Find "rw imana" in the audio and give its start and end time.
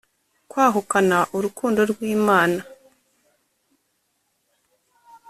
1.91-2.59